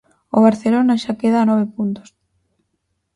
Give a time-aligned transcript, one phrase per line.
[0.37, 2.07] O Barcelona xa queda a nove puntos.